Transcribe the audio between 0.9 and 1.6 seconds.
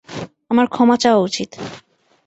চাওয়া উচিত।